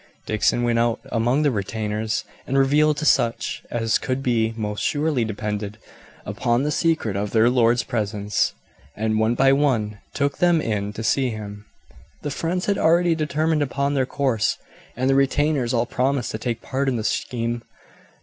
Dickson 0.25 0.63
went 0.63 0.79
out 0.79 0.99
among 1.11 1.43
the 1.43 1.51
retainers 1.51 2.23
and 2.47 2.57
revealed 2.57 2.97
to 2.97 3.05
such 3.05 3.61
as 3.69 3.99
could 3.99 4.23
be 4.23 4.51
most 4.57 4.81
surely 4.83 5.23
depended 5.23 5.77
upon 6.25 6.63
the 6.63 6.71
secret 6.71 7.15
of 7.15 7.29
their 7.29 7.51
lord's 7.51 7.83
presence, 7.83 8.55
and 8.95 9.19
one 9.19 9.35
by 9.35 9.53
one 9.53 9.99
took 10.15 10.39
them 10.39 10.59
in 10.59 10.91
to 10.93 11.03
see 11.03 11.29
him. 11.29 11.67
The 12.23 12.31
friends 12.31 12.65
had 12.65 12.79
already 12.79 13.13
determined 13.13 13.61
upon 13.61 13.93
their 13.93 14.07
course, 14.07 14.57
and 14.97 15.07
the 15.07 15.13
retainers 15.13 15.71
all 15.71 15.85
promised 15.85 16.31
to 16.31 16.39
take 16.39 16.63
part 16.63 16.87
in 16.89 16.95
the 16.95 17.03
scheme. 17.03 17.61